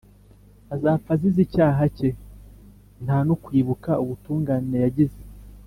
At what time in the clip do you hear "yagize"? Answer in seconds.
4.85-5.21